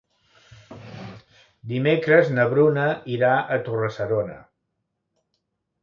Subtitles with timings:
[1.73, 4.43] Dimecres na Bruna irà a Torre-serona.